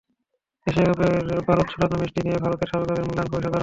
Asia 0.67 0.85
কাপের 0.89 1.13
বারুদ 1.47 1.67
ছড়ানো 1.71 1.95
ম্যাচটি 1.99 2.19
নিয়ে 2.25 2.37
ভারতের 2.43 2.67
সাবেক 2.69 2.83
অধিনায়কের 2.83 3.07
মূল্যায়ন 3.07 3.29
খুবই 3.29 3.43
সাধারণ। 3.43 3.59